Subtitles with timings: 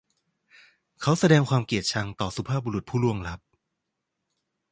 [1.01, 3.39] เขาแสดงความเกลียดชังต่อสุภาพบุรุษผู้ล่วงลับ